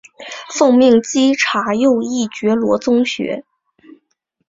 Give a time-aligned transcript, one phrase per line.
[0.49, 3.45] 奉命稽查右翼觉罗宗学。